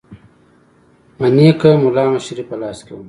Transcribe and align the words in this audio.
مانکي 1.19 1.69
مُلا 1.81 2.03
مشري 2.13 2.43
په 2.49 2.55
لاس 2.61 2.77
کې 2.85 2.91
وه. 2.95 2.99